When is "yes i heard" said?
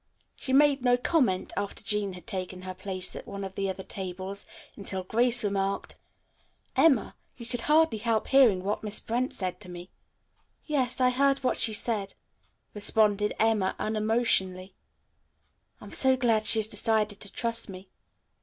10.65-11.43